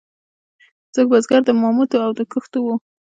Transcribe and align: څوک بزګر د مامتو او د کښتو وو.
څوک 0.93 1.05
بزګر 1.11 1.41
د 1.45 1.49
مامتو 1.61 1.97
او 2.05 2.11
د 2.17 2.19
کښتو 2.31 2.59
وو. 2.63 2.75